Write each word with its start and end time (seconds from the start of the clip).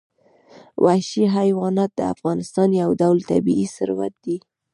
وحشي 0.83 1.23
حیوانات 1.37 1.91
د 1.95 2.01
افغانستان 2.13 2.69
یو 2.81 2.89
ډول 3.01 3.17
طبعي 3.29 3.65
ثروت 3.75 4.13
دی. 4.25 4.37